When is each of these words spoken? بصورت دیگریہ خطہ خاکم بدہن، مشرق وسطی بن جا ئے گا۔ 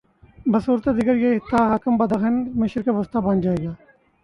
بصورت 0.51 0.85
دیگریہ 0.97 1.39
خطہ 1.39 1.61
خاکم 1.69 1.93
بدہن، 1.99 2.35
مشرق 2.59 2.87
وسطی 2.97 3.19
بن 3.25 3.37
جا 3.43 3.51
ئے 3.53 3.63
گا۔ 3.65 3.73